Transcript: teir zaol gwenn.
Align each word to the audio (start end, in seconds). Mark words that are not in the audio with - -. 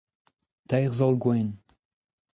teir 0.67 0.93
zaol 0.99 1.17
gwenn. 1.27 1.49